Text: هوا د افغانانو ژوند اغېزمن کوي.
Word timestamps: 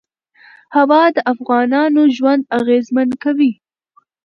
هوا 0.75 1.03
د 1.15 1.17
افغانانو 1.33 2.01
ژوند 2.17 2.43
اغېزمن 2.57 3.09
کوي. 3.23 3.51